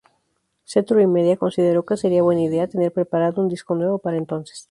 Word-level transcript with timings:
Century 0.63 1.05
Media 1.05 1.37
consideró 1.37 1.85
que 1.85 1.95
sería 1.95 2.23
buena 2.23 2.41
idea 2.41 2.67
tener 2.67 2.91
preparado 2.91 3.39
un 3.39 3.49
disco 3.49 3.75
nuevo 3.75 3.99
para 3.99 4.17
entonces. 4.17 4.59